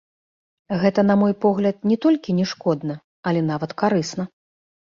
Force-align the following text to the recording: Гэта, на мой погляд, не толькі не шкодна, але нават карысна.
Гэта, 0.83 1.03
на 1.09 1.17
мой 1.23 1.33
погляд, 1.45 1.77
не 1.93 1.97
толькі 2.07 2.37
не 2.39 2.45
шкодна, 2.55 2.99
але 3.31 3.47
нават 3.53 3.79
карысна. 3.85 4.23